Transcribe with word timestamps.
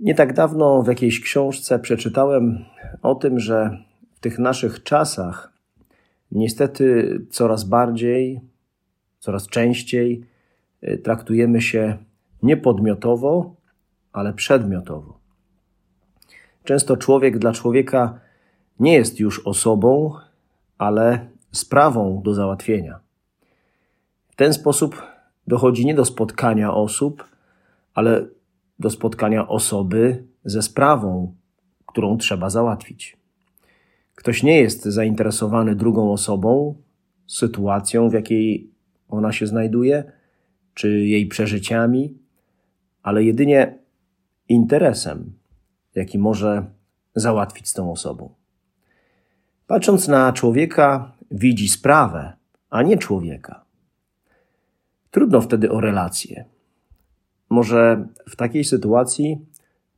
Nie 0.00 0.14
tak 0.14 0.32
dawno 0.32 0.82
w 0.82 0.86
jakiejś 0.86 1.20
książce 1.20 1.78
przeczytałem 1.78 2.64
o 3.02 3.14
tym, 3.14 3.40
że 3.40 3.78
w 4.14 4.20
tych 4.20 4.38
naszych 4.38 4.82
czasach 4.82 5.52
niestety 6.32 7.18
coraz 7.30 7.64
bardziej, 7.64 8.40
coraz 9.18 9.48
częściej 9.48 10.24
y, 10.84 10.98
traktujemy 10.98 11.60
się 11.60 11.96
nie 12.42 12.56
podmiotowo, 12.56 13.54
ale 14.12 14.32
przedmiotowo. 14.32 15.18
Często 16.64 16.96
człowiek 16.96 17.38
dla 17.38 17.52
człowieka 17.52 18.20
nie 18.80 18.94
jest 18.94 19.20
już 19.20 19.46
osobą, 19.46 20.12
ale 20.78 21.26
sprawą 21.52 22.22
do 22.24 22.34
załatwienia. 22.34 23.00
W 24.28 24.36
ten 24.36 24.52
sposób 24.52 25.02
dochodzi 25.46 25.86
nie 25.86 25.94
do 25.94 26.04
spotkania 26.04 26.74
osób, 26.74 27.24
ale 27.94 28.26
do 28.78 28.90
spotkania 28.90 29.48
osoby 29.48 30.24
ze 30.44 30.62
sprawą, 30.62 31.34
którą 31.86 32.18
trzeba 32.18 32.50
załatwić. 32.50 33.16
Ktoś 34.14 34.42
nie 34.42 34.60
jest 34.60 34.84
zainteresowany 34.84 35.74
drugą 35.74 36.12
osobą, 36.12 36.74
sytuacją, 37.26 38.08
w 38.08 38.12
jakiej 38.12 38.70
ona 39.08 39.32
się 39.32 39.46
znajduje, 39.46 40.12
czy 40.74 40.88
jej 41.06 41.26
przeżyciami, 41.26 42.18
ale 43.02 43.24
jedynie 43.24 43.78
interesem, 44.48 45.32
jaki 45.94 46.18
może 46.18 46.66
załatwić 47.14 47.68
z 47.68 47.72
tą 47.72 47.92
osobą. 47.92 48.34
Patrząc 49.66 50.08
na 50.08 50.32
człowieka, 50.32 51.12
widzi 51.30 51.68
sprawę, 51.68 52.32
a 52.70 52.82
nie 52.82 52.98
człowieka. 52.98 53.64
Trudno 55.10 55.40
wtedy 55.40 55.70
o 55.70 55.80
relacje. 55.80 56.44
Może 57.50 58.08
w 58.28 58.36
takiej 58.36 58.64
sytuacji 58.64 59.38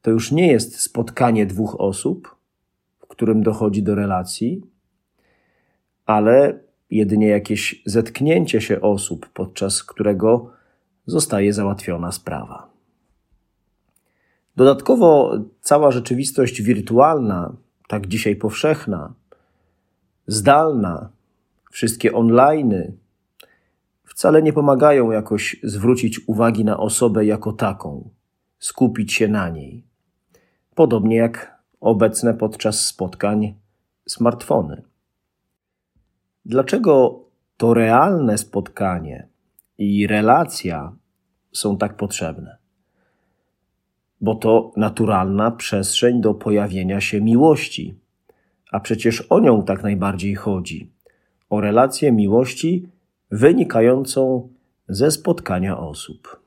to 0.02 0.10
już 0.10 0.32
nie 0.32 0.52
jest 0.52 0.80
spotkanie 0.80 1.46
dwóch 1.46 1.80
osób, 1.80 2.36
w 2.98 3.06
którym 3.06 3.42
dochodzi 3.42 3.82
do 3.82 3.94
relacji, 3.94 4.62
ale 6.06 6.60
jedynie 6.90 7.28
jakieś 7.28 7.82
zetknięcie 7.86 8.60
się 8.60 8.80
osób, 8.80 9.28
podczas 9.28 9.82
którego 9.84 10.50
zostaje 11.06 11.52
załatwiona 11.52 12.12
sprawa. 12.12 12.70
Dodatkowo 14.56 15.38
cała 15.60 15.90
rzeczywistość 15.90 16.62
wirtualna, 16.62 17.56
tak 17.88 18.06
dzisiaj 18.06 18.36
powszechna, 18.36 19.14
zdalna, 20.26 21.08
wszystkie 21.70 22.12
onliny, 22.12 22.92
wcale 24.18 24.42
nie 24.42 24.52
pomagają 24.52 25.10
jakoś 25.10 25.56
zwrócić 25.62 26.20
uwagi 26.28 26.64
na 26.64 26.78
osobę 26.78 27.24
jako 27.24 27.52
taką, 27.52 28.10
skupić 28.58 29.12
się 29.12 29.28
na 29.28 29.48
niej. 29.48 29.84
Podobnie 30.74 31.16
jak 31.16 31.62
obecne 31.80 32.34
podczas 32.34 32.86
spotkań 32.86 33.54
smartfony. 34.08 34.82
Dlaczego 36.44 37.24
to 37.56 37.74
realne 37.74 38.38
spotkanie 38.38 39.28
i 39.78 40.06
relacja 40.06 40.92
są 41.52 41.76
tak 41.76 41.96
potrzebne? 41.96 42.56
Bo 44.20 44.34
to 44.34 44.72
naturalna 44.76 45.50
przestrzeń 45.50 46.20
do 46.20 46.34
pojawienia 46.34 47.00
się 47.00 47.20
miłości, 47.20 47.94
a 48.72 48.80
przecież 48.80 49.20
o 49.20 49.40
nią 49.40 49.62
tak 49.62 49.82
najbardziej 49.82 50.34
chodzi 50.34 50.90
o 51.50 51.60
relację 51.60 52.12
miłości 52.12 52.88
wynikającą 53.30 54.48
ze 54.88 55.10
spotkania 55.10 55.78
osób. 55.78 56.40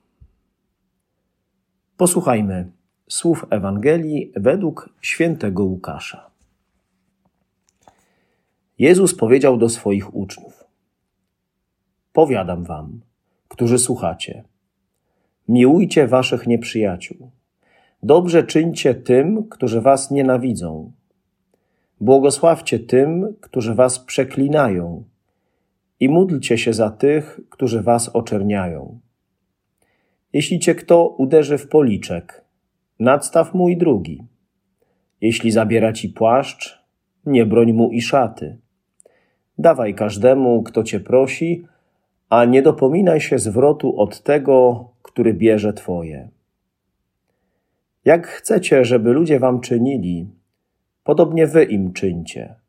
Posłuchajmy 1.97 2.71
słów 3.09 3.45
Ewangelii 3.49 4.31
według 4.35 4.89
świętego 5.01 5.63
Łukasza. 5.63 6.29
Jezus 8.79 9.15
powiedział 9.15 9.57
do 9.57 9.69
swoich 9.69 10.15
uczniów: 10.15 10.63
Powiadam 12.13 12.63
wam, 12.63 13.01
którzy 13.47 13.79
słuchacie, 13.79 14.43
miłujcie 15.47 16.07
waszych 16.07 16.47
nieprzyjaciół, 16.47 17.31
dobrze 18.03 18.43
czyńcie 18.43 18.95
tym, 18.95 19.49
którzy 19.49 19.81
was 19.81 20.11
nienawidzą, 20.11 20.91
błogosławcie 21.99 22.79
tym, 22.79 23.35
którzy 23.41 23.75
was 23.75 23.99
przeklinają 23.99 25.03
i 26.01 26.09
módlcie 26.09 26.57
się 26.57 26.73
za 26.73 26.89
tych, 26.89 27.39
którzy 27.49 27.81
was 27.81 28.09
oczerniają. 28.09 28.99
Jeśli 30.33 30.59
cię 30.59 30.75
kto 30.75 31.07
uderzy 31.07 31.57
w 31.57 31.67
policzek, 31.67 32.45
nadstaw 32.99 33.53
mu 33.53 33.69
i 33.69 33.77
drugi. 33.77 34.23
Jeśli 35.21 35.51
zabiera 35.51 35.93
ci 35.93 36.09
płaszcz, 36.09 36.83
nie 37.25 37.45
broń 37.45 37.73
mu 37.73 37.91
i 37.91 38.01
szaty. 38.01 38.57
Dawaj 39.57 39.95
każdemu, 39.95 40.63
kto 40.63 40.83
cię 40.83 40.99
prosi, 40.99 41.65
a 42.29 42.45
nie 42.45 42.61
dopominaj 42.61 43.21
się 43.21 43.39
zwrotu 43.39 43.99
od 43.99 44.23
tego, 44.23 44.89
który 45.01 45.33
bierze 45.33 45.73
twoje. 45.73 46.29
Jak 48.05 48.27
chcecie, 48.27 48.85
żeby 48.85 49.13
ludzie 49.13 49.39
wam 49.39 49.61
czynili, 49.61 50.27
podobnie 51.03 51.47
wy 51.47 51.63
im 51.63 51.93
czyńcie. 51.93 52.60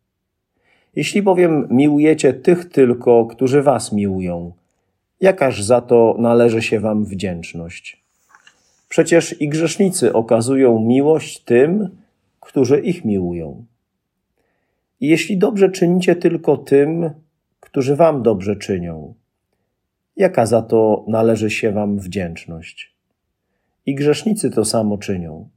Jeśli 0.96 1.22
bowiem 1.22 1.68
miłujecie 1.70 2.32
tych 2.32 2.64
tylko, 2.64 3.26
którzy 3.26 3.62
was 3.62 3.92
miłują, 3.92 4.52
jakaż 5.20 5.62
za 5.62 5.80
to 5.80 6.16
należy 6.18 6.62
się 6.62 6.80
wam 6.80 7.04
wdzięczność? 7.04 8.02
Przecież 8.88 9.40
i 9.40 9.48
grzesznicy 9.48 10.12
okazują 10.12 10.80
miłość 10.80 11.44
tym, 11.44 11.88
którzy 12.40 12.80
ich 12.80 13.04
miłują. 13.04 13.64
I 15.00 15.08
jeśli 15.08 15.38
dobrze 15.38 15.70
czynicie 15.70 16.16
tylko 16.16 16.56
tym, 16.56 17.10
którzy 17.60 17.96
wam 17.96 18.22
dobrze 18.22 18.56
czynią, 18.56 19.14
jaka 20.16 20.46
za 20.46 20.62
to 20.62 21.04
należy 21.08 21.50
się 21.50 21.72
wam 21.72 21.98
wdzięczność? 21.98 22.94
I 23.86 23.94
grzesznicy 23.94 24.50
to 24.50 24.64
samo 24.64 24.98
czynią. 24.98 25.48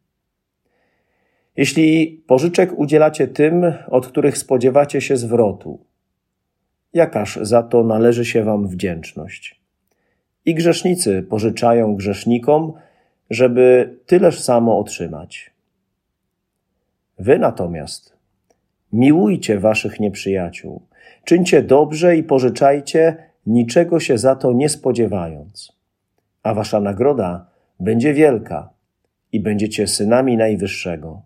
Jeśli 1.57 2.23
pożyczek 2.27 2.79
udzielacie 2.79 3.27
tym, 3.27 3.73
od 3.88 4.07
których 4.07 4.38
spodziewacie 4.38 5.01
się 5.01 5.17
zwrotu, 5.17 5.79
jakaż 6.93 7.39
za 7.41 7.63
to 7.63 7.83
należy 7.83 8.25
się 8.25 8.43
wam 8.43 8.67
wdzięczność? 8.67 9.61
I 10.45 10.55
grzesznicy 10.55 11.23
pożyczają 11.23 11.95
grzesznikom, 11.95 12.73
żeby 13.29 13.97
tyleż 14.05 14.39
samo 14.39 14.79
otrzymać. 14.79 15.51
Wy 17.19 17.39
natomiast 17.39 18.17
miłujcie 18.94 19.59
waszych 19.59 19.99
nieprzyjaciół, 19.99 20.81
czyńcie 21.23 21.61
dobrze 21.61 22.17
i 22.17 22.23
pożyczajcie, 22.23 23.17
niczego 23.45 23.99
się 23.99 24.17
za 24.17 24.35
to 24.35 24.53
nie 24.53 24.69
spodziewając, 24.69 25.73
a 26.44 26.53
wasza 26.53 26.79
nagroda 26.79 27.47
będzie 27.79 28.13
wielka 28.13 28.69
i 29.31 29.39
będziecie 29.39 29.88
synami 29.88 30.38
Najwyższego 30.38 31.21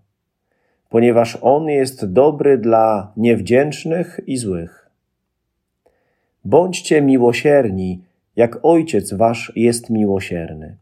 ponieważ 0.90 1.38
On 1.42 1.68
jest 1.68 2.06
dobry 2.06 2.58
dla 2.58 3.14
niewdzięcznych 3.18 4.20
i 4.28 4.38
złych. 4.38 4.90
Bądźcie 6.46 7.02
miłosierni, 7.02 8.02
jak 8.36 8.60
Ojciec 8.64 9.14
Wasz 9.14 9.52
jest 9.56 9.90
miłosierny. 9.90 10.78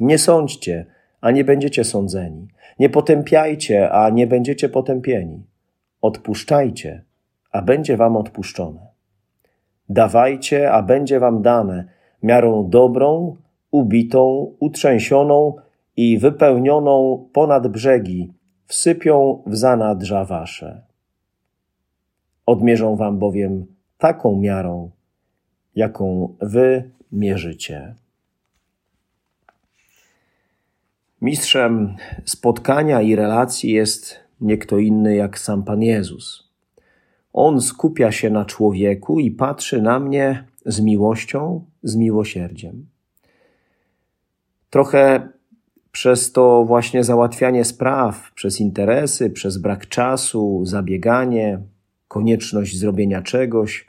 Nie 0.00 0.18
sądźcie, 0.18 0.86
a 1.20 1.30
nie 1.30 1.44
będziecie 1.44 1.84
sądzeni. 1.84 2.48
Nie 2.78 2.90
potępiajcie, 2.90 3.90
a 3.90 4.10
nie 4.10 4.26
będziecie 4.26 4.68
potępieni. 4.68 5.42
Odpuszczajcie, 6.02 7.02
a 7.52 7.62
będzie 7.62 7.96
Wam 7.96 8.16
odpuszczone. 8.16 8.80
Dawajcie, 9.88 10.72
a 10.72 10.82
będzie 10.82 11.20
Wam 11.20 11.42
dane 11.42 11.84
miarą 12.22 12.70
dobrą, 12.70 13.36
ubitą, 13.70 14.54
utrzęsioną 14.60 15.56
i 15.96 16.18
wypełnioną 16.18 17.28
ponad 17.32 17.68
brzegi, 17.68 18.32
wsypią 18.66 19.42
w 19.46 19.56
zanadrza 19.56 20.24
wasze. 20.24 20.82
Odmierzą 22.46 22.96
wam 22.96 23.18
bowiem 23.18 23.66
taką 23.98 24.40
miarą, 24.40 24.90
jaką 25.74 26.36
wy 26.40 26.90
mierzycie. 27.12 27.94
Mistrzem 31.20 31.96
spotkania 32.24 33.02
i 33.02 33.16
relacji 33.16 33.72
jest 33.72 34.20
nie 34.40 34.58
kto 34.58 34.78
inny 34.78 35.16
jak 35.16 35.38
sam 35.38 35.62
Pan 35.62 35.82
Jezus. 35.82 36.50
On 37.32 37.60
skupia 37.60 38.12
się 38.12 38.30
na 38.30 38.44
człowieku 38.44 39.20
i 39.20 39.30
patrzy 39.30 39.82
na 39.82 40.00
mnie 40.00 40.44
z 40.66 40.80
miłością, 40.80 41.64
z 41.82 41.96
miłosierdziem. 41.96 42.86
Trochę 44.70 45.28
przez 45.94 46.32
to 46.32 46.64
właśnie 46.64 47.04
załatwianie 47.04 47.64
spraw, 47.64 48.32
przez 48.34 48.60
interesy, 48.60 49.30
przez 49.30 49.58
brak 49.58 49.88
czasu, 49.88 50.62
zabieganie, 50.64 51.58
konieczność 52.08 52.78
zrobienia 52.78 53.22
czegoś, 53.22 53.86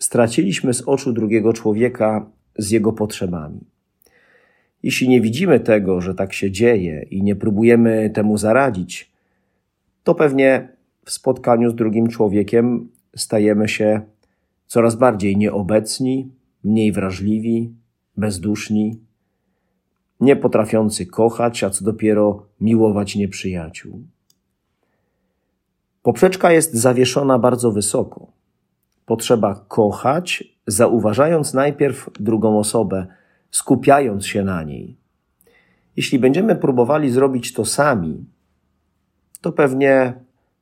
straciliśmy 0.00 0.74
z 0.74 0.82
oczu 0.88 1.12
drugiego 1.12 1.52
człowieka 1.52 2.26
z 2.58 2.70
jego 2.70 2.92
potrzebami. 2.92 3.60
Jeśli 4.82 5.08
nie 5.08 5.20
widzimy 5.20 5.60
tego, 5.60 6.00
że 6.00 6.14
tak 6.14 6.32
się 6.32 6.50
dzieje 6.50 7.06
i 7.10 7.22
nie 7.22 7.36
próbujemy 7.36 8.10
temu 8.10 8.38
zaradzić, 8.38 9.10
to 10.04 10.14
pewnie 10.14 10.68
w 11.04 11.10
spotkaniu 11.10 11.70
z 11.70 11.74
drugim 11.74 12.08
człowiekiem 12.08 12.88
stajemy 13.16 13.68
się 13.68 14.00
coraz 14.66 14.96
bardziej 14.96 15.36
nieobecni, 15.36 16.30
mniej 16.64 16.92
wrażliwi, 16.92 17.74
bezduszni, 18.16 19.00
nie 20.20 20.36
potrafiący 20.36 21.06
kochać, 21.06 21.64
a 21.64 21.70
co 21.70 21.84
dopiero 21.84 22.46
miłować 22.60 23.16
nieprzyjaciół. 23.16 24.02
Poprzeczka 26.02 26.52
jest 26.52 26.74
zawieszona 26.74 27.38
bardzo 27.38 27.72
wysoko. 27.72 28.32
Potrzeba 29.06 29.64
kochać, 29.68 30.44
zauważając 30.66 31.54
najpierw 31.54 32.10
drugą 32.20 32.58
osobę, 32.58 33.06
skupiając 33.50 34.26
się 34.26 34.44
na 34.44 34.62
niej. 34.62 34.96
Jeśli 35.96 36.18
będziemy 36.18 36.56
próbowali 36.56 37.10
zrobić 37.10 37.52
to 37.52 37.64
sami, 37.64 38.24
to 39.40 39.52
pewnie 39.52 40.14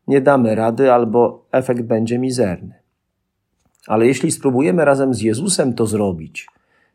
nie 0.06 0.20
damy 0.20 0.55
rady 0.55 0.93
albo 0.93 1.47
efekt 1.52 1.82
będzie 1.82 2.19
mizerny. 2.19 2.75
Ale 3.87 4.06
jeśli 4.06 4.31
spróbujemy 4.31 4.85
razem 4.85 5.14
z 5.14 5.20
Jezusem 5.20 5.75
to 5.75 5.87
zrobić, 5.87 6.47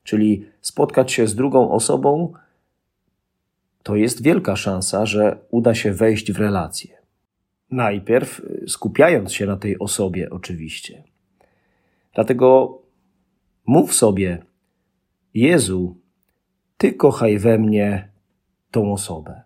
czyli 0.04 0.46
spotkać 0.62 1.12
się 1.12 1.28
z 1.28 1.36
drugą 1.36 1.72
osobą, 1.72 2.34
to 3.86 3.96
jest 3.96 4.24
wielka 4.24 4.56
szansa, 4.56 5.06
że 5.06 5.38
uda 5.52 5.76
się 5.76 5.94
wejść 5.94 6.32
w 6.32 6.40
relację. 6.40 6.98
Najpierw 7.72 8.42
skupiając 8.68 9.34
się 9.34 9.46
na 9.46 9.58
tej 9.58 9.80
osobie, 9.80 10.30
oczywiście. 10.30 11.04
Dlatego 12.14 12.80
mów 13.66 13.94
sobie, 13.94 14.46
Jezu, 15.34 15.96
Ty 16.78 16.94
kochaj 16.94 17.38
we 17.38 17.58
mnie 17.58 18.10
tą 18.72 18.94
osobę. 18.94 19.42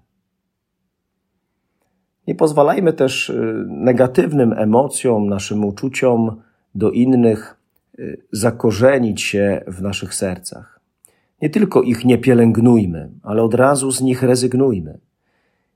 Nie 2.27 2.35
pozwalajmy 2.35 2.93
też 2.93 3.29
y, 3.29 3.65
negatywnym 3.67 4.53
emocjom, 4.53 5.29
naszym 5.29 5.65
uczuciom 5.65 6.41
do 6.75 6.91
innych 6.91 7.57
y, 7.99 8.21
zakorzenić 8.31 9.21
się 9.21 9.63
w 9.67 9.81
naszych 9.81 10.15
sercach. 10.15 10.78
Nie 11.41 11.49
tylko 11.49 11.81
ich 11.81 12.05
nie 12.05 12.17
pielęgnujmy, 12.17 13.11
ale 13.23 13.43
od 13.43 13.53
razu 13.53 13.91
z 13.91 14.01
nich 14.01 14.23
rezygnujmy. 14.23 14.99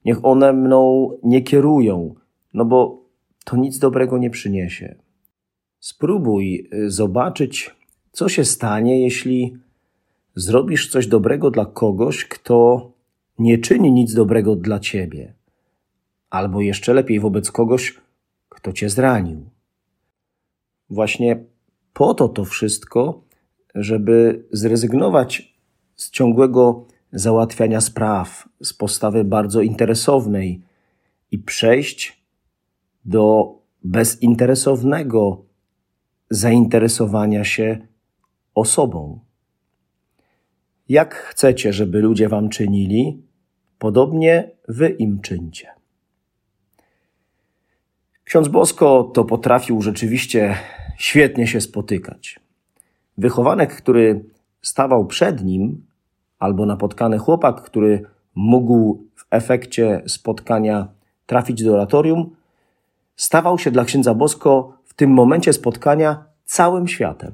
Niech 0.06 0.26
one 0.26 0.54
mną 0.54 1.10
nie 1.24 1.42
kierują, 1.42 2.16
no 2.54 2.66
bo 2.66 3.04
to 3.46 3.58
nic 3.58 3.80
dobrego 3.80 4.18
nie 4.18 4.30
przyniesie. 4.30 4.96
Spróbuj 5.80 6.70
y, 6.74 6.92
zobaczyć, 6.92 7.76
co 8.12 8.30
się 8.30 8.46
stanie, 8.46 9.02
jeśli 9.02 9.58
zrobisz 10.36 10.90
coś 10.90 11.08
dobrego 11.08 11.52
dla 11.52 11.66
kogoś, 11.66 12.26
kto 12.26 12.92
nie 13.40 13.58
czyni 13.58 13.92
nic 13.92 14.14
dobrego 14.14 14.56
dla 14.56 14.80
ciebie 14.80 15.34
albo 16.34 16.62
jeszcze 16.62 16.94
lepiej 16.94 17.20
wobec 17.20 17.52
kogoś, 17.52 17.98
kto 18.50 18.74
cię 18.74 18.90
zranił. 18.90 19.50
Właśnie 20.90 21.44
po 21.94 22.14
to 22.14 22.30
to 22.30 22.46
wszystko, 22.46 23.22
żeby 23.76 24.46
zrezygnować 24.52 25.53
z 26.04 26.10
ciągłego 26.10 26.86
załatwiania 27.14 27.82
spraw, 27.82 28.50
z 28.62 28.74
postawy 28.74 29.24
bardzo 29.24 29.62
interesownej 29.62 30.62
i 31.32 31.40
przejść 31.40 32.24
do 33.06 33.56
bezinteresownego 33.84 35.46
zainteresowania 36.30 37.44
się 37.44 37.88
osobą. 38.56 39.20
Jak 40.90 41.16
chcecie, 41.16 41.74
żeby 41.74 42.00
ludzie 42.02 42.30
wam 42.30 42.50
czynili, 42.50 43.24
podobnie 43.80 44.52
wy 44.68 44.90
im 44.90 45.22
czyńcie. 45.22 45.68
Ksiądz 48.24 48.48
Bosko 48.48 49.12
to 49.14 49.24
potrafił 49.24 49.82
rzeczywiście 49.82 50.56
świetnie 50.98 51.48
się 51.48 51.62
spotykać. 51.62 52.40
Wychowanek, 53.18 53.76
który 53.76 54.26
stawał 54.62 55.06
przed 55.08 55.44
nim, 55.44 55.86
albo 56.44 56.66
napotkany 56.66 57.18
chłopak, 57.18 57.62
który 57.62 58.06
mógł 58.36 59.04
w 59.16 59.26
efekcie 59.32 60.02
spotkania 60.08 60.88
trafić 61.26 61.64
do 61.64 61.74
oratorium, 61.74 62.36
stawał 63.16 63.60
się 63.60 63.72
dla 63.72 63.86
księdza 63.86 64.14
Bosko 64.14 64.78
w 64.86 64.94
tym 64.94 65.12
momencie 65.12 65.54
spotkania 65.54 66.24
całym 66.46 66.88
światem. 66.88 67.32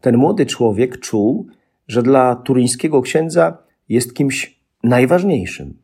Ten 0.00 0.16
młody 0.16 0.46
człowiek 0.46 1.00
czuł, 1.00 1.46
że 1.88 2.02
dla 2.02 2.36
turyńskiego 2.36 3.02
księdza 3.02 3.58
jest 3.88 4.14
kimś 4.14 4.60
najważniejszym. 4.82 5.78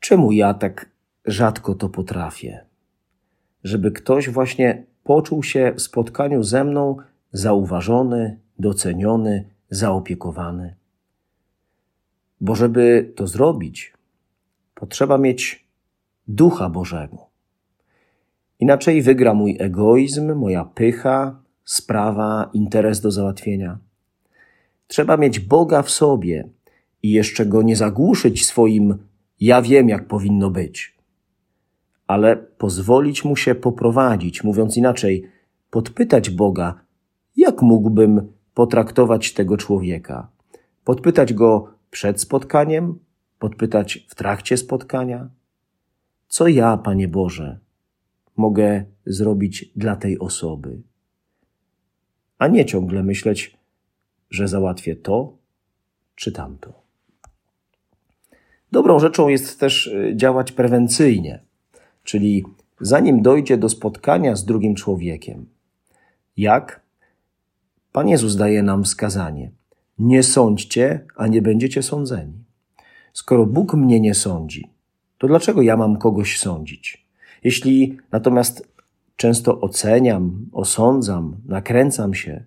Czemu 0.00 0.32
ja 0.32 0.54
tak 0.54 0.90
rzadko 1.24 1.74
to 1.74 1.88
potrafię. 1.88 2.64
Żeby 3.64 3.92
ktoś 3.92 4.30
właśnie 4.30 4.84
poczuł 5.04 5.42
się 5.42 5.72
w 5.76 5.80
spotkaniu 5.82 6.42
ze 6.42 6.64
mną 6.64 6.96
zauważony, 7.32 8.38
doceniony, 8.58 9.44
zaopiekowany. 9.70 10.77
Bo 12.40 12.54
żeby 12.54 13.12
to 13.16 13.26
zrobić, 13.26 13.92
potrzeba 14.74 15.18
mieć 15.18 15.66
ducha 16.28 16.68
Bożego. 16.68 17.26
Inaczej 18.60 19.02
wygra 19.02 19.34
mój 19.34 19.56
egoizm, 19.60 20.34
moja 20.34 20.64
pycha, 20.64 21.42
sprawa, 21.64 22.50
interes 22.52 23.00
do 23.00 23.10
załatwienia. 23.10 23.78
Trzeba 24.86 25.16
mieć 25.16 25.40
Boga 25.40 25.82
w 25.82 25.90
sobie 25.90 26.48
i 27.02 27.10
jeszcze 27.10 27.46
go 27.46 27.62
nie 27.62 27.76
zagłuszyć 27.76 28.46
swoim 28.46 28.98
ja 29.40 29.62
wiem, 29.62 29.88
jak 29.88 30.06
powinno 30.06 30.50
być 30.50 30.98
ale 32.08 32.36
pozwolić 32.36 33.24
mu 33.24 33.36
się 33.36 33.54
poprowadzić, 33.54 34.44
mówiąc 34.44 34.76
inaczej, 34.76 35.24
podpytać 35.70 36.30
Boga, 36.30 36.80
jak 37.36 37.62
mógłbym 37.62 38.32
potraktować 38.54 39.32
tego 39.32 39.56
człowieka. 39.56 40.28
Podpytać 40.84 41.34
go 41.34 41.68
przed 41.90 42.20
spotkaniem, 42.20 42.98
podpytać 43.38 44.06
w 44.08 44.14
trakcie 44.14 44.56
spotkania. 44.56 45.28
Co 46.28 46.48
ja, 46.48 46.76
Panie 46.76 47.08
Boże, 47.08 47.58
mogę 48.36 48.84
zrobić 49.06 49.72
dla 49.76 49.96
tej 49.96 50.18
osoby? 50.18 50.82
A 52.38 52.48
nie 52.48 52.64
ciągle 52.66 53.02
myśleć, 53.02 53.56
że 54.30 54.48
załatwię 54.48 54.96
to 54.96 55.36
czy 56.14 56.32
tamto. 56.32 56.82
Dobrą 58.72 58.98
rzeczą 58.98 59.28
jest 59.28 59.60
też 59.60 59.86
y, 59.86 60.12
działać 60.16 60.52
prewencyjnie 60.52 61.48
czyli 62.08 62.44
zanim 62.80 63.22
dojdzie 63.22 63.56
do 63.58 63.68
spotkania 63.68 64.36
z 64.36 64.44
drugim 64.44 64.74
człowiekiem. 64.74 65.46
Jak? 66.36 66.80
Pan 67.92 68.08
Jezus 68.08 68.36
daje 68.36 68.62
nam 68.62 68.84
wskazanie: 68.84 69.50
Nie 69.98 70.22
sądźcie, 70.22 71.06
a 71.16 71.26
nie 71.26 71.42
będziecie 71.42 71.82
sądzeni. 71.82 72.44
Skoro 73.12 73.46
Bóg 73.46 73.74
mnie 73.74 74.00
nie 74.00 74.14
sądzi, 74.14 74.70
to 75.18 75.26
dlaczego 75.26 75.62
ja 75.62 75.76
mam 75.76 75.96
kogoś 75.96 76.38
sądzić? 76.38 77.06
Jeśli 77.44 77.98
natomiast 78.12 78.68
często 79.16 79.60
oceniam, 79.60 80.46
osądzam, 80.52 81.36
nakręcam 81.46 82.14
się, 82.14 82.44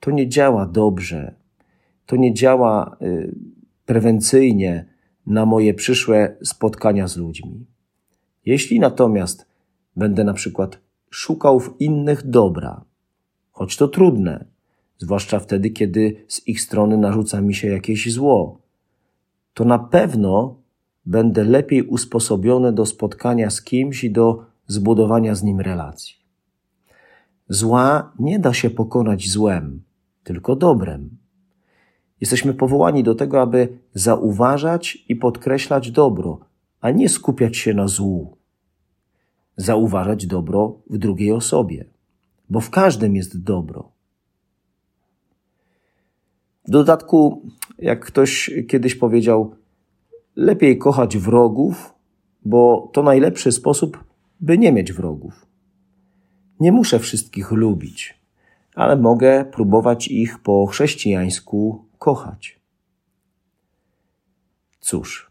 to 0.00 0.10
nie 0.10 0.28
działa 0.28 0.66
dobrze, 0.66 1.34
to 2.06 2.16
nie 2.16 2.34
działa 2.34 2.96
y, 3.02 3.34
prewencyjnie 3.86 4.86
na 5.26 5.46
moje 5.46 5.74
przyszłe 5.74 6.36
spotkania 6.42 7.08
z 7.08 7.16
ludźmi. 7.16 7.66
Jeśli 8.46 8.80
natomiast 8.80 9.46
będę 9.96 10.24
na 10.24 10.32
przykład 10.32 10.78
szukał 11.10 11.60
w 11.60 11.80
innych 11.80 12.26
dobra, 12.26 12.84
choć 13.52 13.76
to 13.76 13.88
trudne, 13.88 14.44
zwłaszcza 15.02 15.38
wtedy, 15.38 15.70
kiedy 15.70 16.24
z 16.28 16.48
ich 16.48 16.60
strony 16.60 16.96
narzuca 16.96 17.40
mi 17.40 17.54
się 17.54 17.68
jakieś 17.68 18.12
zło, 18.12 18.58
to 19.54 19.64
na 19.64 19.78
pewno 19.78 20.56
będę 21.06 21.44
lepiej 21.44 21.82
usposobiony 21.82 22.72
do 22.72 22.86
spotkania 22.86 23.50
z 23.50 23.62
kimś 23.62 24.04
i 24.04 24.10
do 24.10 24.44
zbudowania 24.66 25.34
z 25.34 25.42
nim 25.42 25.60
relacji. 25.60 26.14
Zła 27.48 28.12
nie 28.18 28.38
da 28.38 28.54
się 28.54 28.70
pokonać 28.70 29.28
złem, 29.28 29.82
tylko 30.24 30.56
dobrem. 30.56 31.10
Jesteśmy 32.20 32.54
powołani 32.54 33.02
do 33.02 33.14
tego, 33.14 33.40
aby 33.40 33.78
zauważać 33.94 35.04
i 35.08 35.16
podkreślać 35.16 35.90
dobro, 35.90 36.38
a 36.80 36.90
nie 36.90 37.08
skupiać 37.08 37.56
się 37.56 37.74
na 37.74 37.88
złu. 37.88 38.36
Zauważać 39.56 40.26
dobro 40.26 40.78
w 40.90 40.98
drugiej 40.98 41.32
osobie, 41.32 41.84
bo 42.50 42.60
w 42.60 42.70
każdym 42.70 43.16
jest 43.16 43.42
dobro. 43.42 43.92
W 46.64 46.70
dodatku, 46.70 47.42
jak 47.78 48.04
ktoś 48.04 48.50
kiedyś 48.68 48.94
powiedział, 48.94 49.54
lepiej 50.36 50.78
kochać 50.78 51.18
wrogów, 51.18 51.94
bo 52.44 52.90
to 52.92 53.02
najlepszy 53.02 53.52
sposób, 53.52 54.04
by 54.40 54.58
nie 54.58 54.72
mieć 54.72 54.92
wrogów. 54.92 55.46
Nie 56.60 56.72
muszę 56.72 56.98
wszystkich 56.98 57.50
lubić, 57.50 58.18
ale 58.74 58.96
mogę 58.96 59.44
próbować 59.44 60.08
ich 60.08 60.38
po 60.38 60.66
chrześcijańsku 60.66 61.84
kochać. 61.98 62.60
Cóż, 64.80 65.30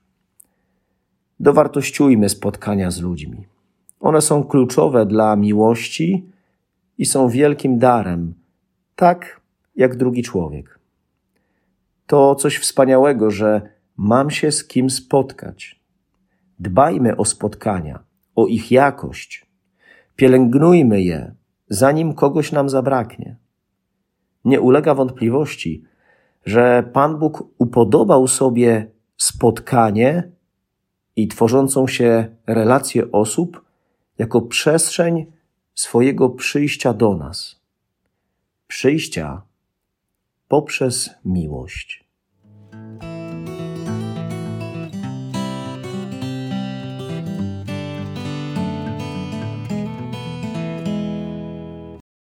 dowartościujmy 1.39 2.29
spotkania 2.29 2.91
z 2.91 3.01
ludźmi. 3.01 3.47
One 3.99 4.21
są 4.21 4.43
kluczowe 4.43 5.05
dla 5.05 5.35
miłości 5.35 6.25
i 6.97 7.05
są 7.05 7.29
wielkim 7.29 7.79
darem, 7.79 8.33
tak 8.95 9.41
jak 9.75 9.95
drugi 9.95 10.23
człowiek. 10.23 10.80
To 12.11 12.35
coś 12.35 12.57
wspaniałego, 12.57 13.31
że 13.31 13.61
mam 13.97 14.31
się 14.31 14.51
z 14.51 14.67
kim 14.67 14.89
spotkać. 14.89 15.81
Dbajmy 16.59 17.17
o 17.17 17.25
spotkania, 17.25 18.03
o 18.35 18.47
ich 18.47 18.71
jakość. 18.71 19.45
Pielęgnujmy 20.15 21.01
je, 21.01 21.35
zanim 21.69 22.13
kogoś 22.13 22.51
nam 22.51 22.69
zabraknie. 22.69 23.37
Nie 24.45 24.61
ulega 24.61 24.95
wątpliwości, 24.95 25.83
że 26.45 26.83
Pan 26.93 27.19
Bóg 27.19 27.43
upodobał 27.57 28.27
sobie 28.27 28.91
spotkanie 29.17 30.31
i 31.15 31.27
tworzącą 31.27 31.87
się 31.87 32.35
relację 32.47 33.11
osób 33.11 33.65
jako 34.17 34.41
przestrzeń 34.41 35.25
swojego 35.75 36.29
przyjścia 36.29 36.93
do 36.93 37.15
nas. 37.15 37.61
Przyjścia 38.67 39.41
poprzez 40.47 41.09
miłość. 41.25 42.00